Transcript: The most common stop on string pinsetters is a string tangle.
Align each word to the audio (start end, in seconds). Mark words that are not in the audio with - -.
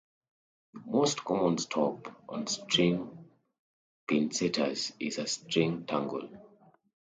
The 0.73 0.79
most 0.83 1.23
common 1.23 1.59
stop 1.59 2.07
on 2.27 2.47
string 2.47 3.23
pinsetters 4.09 4.93
is 4.99 5.19
a 5.19 5.27
string 5.27 5.85
tangle. 5.85 6.27